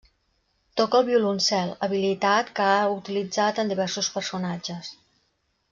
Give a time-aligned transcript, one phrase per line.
[0.79, 4.91] Toca el violoncel, habilitat que ha utilitzat en diversos personatges.